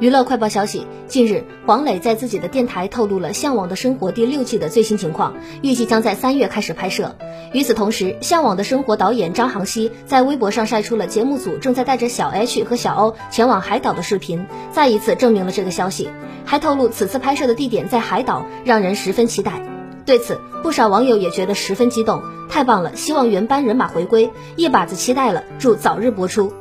[0.00, 7.14] 娱乐快报消息近日黄磊在自己的电台透露了向往的生活第六季的最新情况预计将在三月开始拍摄。
[7.52, 16.08] 与此同时向往的生活导演张航熙在微博上晒出了节目组正在带着小 h 和小 o 前往海岛的视频再一次证明了这个消息
[16.44, 19.52] 还透露此次拍摄的地点在海岛让人十分期待。
[20.04, 22.20] 对此不少网友也觉得十分激动。
[22.48, 26.52] 太棒了希望原班人马回归一把子期待了祝早日播出。